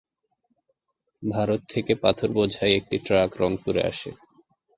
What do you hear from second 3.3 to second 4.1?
রংপুরে আসে।